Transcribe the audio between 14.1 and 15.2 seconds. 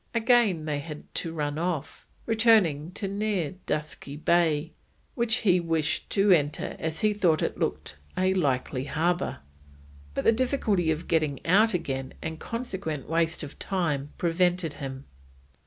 prevented him.